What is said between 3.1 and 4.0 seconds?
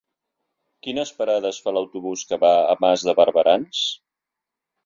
de Barberans?